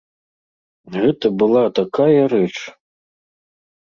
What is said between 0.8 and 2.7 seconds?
Гэта была такая рэч!